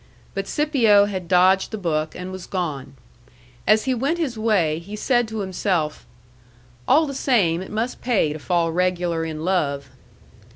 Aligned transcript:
But 0.33 0.47
Scipio 0.47 1.05
had 1.05 1.27
dodged 1.27 1.69
the 1.69 1.77
book, 1.77 2.15
and 2.15 2.31
was 2.31 2.47
gone. 2.47 2.95
As 3.67 3.83
he 3.83 3.93
went 3.93 4.17
his 4.17 4.35
way, 4.35 4.79
he 4.79 4.95
said 4.95 5.27
to 5.27 5.41
himself, 5.41 6.07
"All 6.87 7.05
the 7.05 7.13
same, 7.13 7.61
it 7.61 7.69
must 7.69 8.01
pay 8.01 8.33
to 8.33 8.39
fall 8.39 8.71
regular 8.71 9.23
in 9.25 9.45
love." 9.45 9.91